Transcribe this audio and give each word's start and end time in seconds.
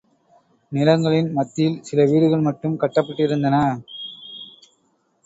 நிலங்களின் 0.71 1.29
மத்தியில் 1.33 1.77
சில 1.83 2.05
வீடுகள் 2.05 2.41
மட்டும் 2.41 2.79
கட்டப்பட்டிருந்தன. 2.79 3.59